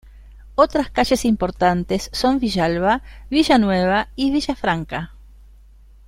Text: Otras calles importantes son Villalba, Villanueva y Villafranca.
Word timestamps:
Otras 0.55 0.89
calles 0.89 1.25
importantes 1.25 2.09
son 2.11 2.39
Villalba, 2.39 3.03
Villanueva 3.29 4.09
y 4.15 4.31
Villafranca. 4.31 5.13